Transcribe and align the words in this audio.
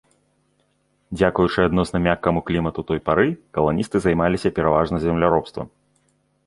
Дзякуючы 1.17 1.59
адносна 1.69 1.97
мяккаму 2.07 2.43
клімату 2.47 2.79
той 2.91 2.99
пары, 3.11 3.27
каланісты 3.59 3.97
займаліся 4.09 4.49
пераважна 4.59 4.97
земляробствам. 5.07 5.67